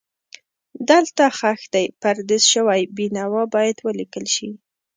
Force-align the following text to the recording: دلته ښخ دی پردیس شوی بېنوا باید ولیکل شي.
دلته 0.89 1.23
ښخ 1.37 1.61
دی 1.73 1.85
پردیس 2.01 2.43
شوی 2.53 2.81
بېنوا 2.97 3.43
باید 3.55 3.77
ولیکل 3.85 4.25
شي. 4.35 4.49